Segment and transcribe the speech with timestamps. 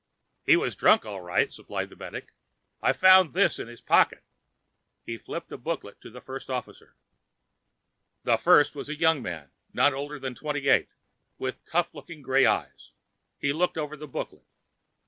[0.41, 2.33] "He was drunk, all right," supplied the medic.
[2.81, 4.23] "I found this in his pocket."
[5.05, 6.95] He flipped a booklet to the First Officer.
[8.23, 10.89] The First was a young man, not older than twenty eight
[11.37, 12.93] with tough looking gray eyes.
[13.37, 14.47] He looked over the booklet.